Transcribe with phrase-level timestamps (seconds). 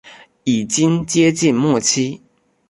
[0.45, 2.23] 已经接近末期